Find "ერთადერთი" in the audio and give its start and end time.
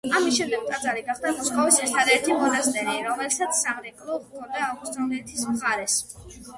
1.83-2.39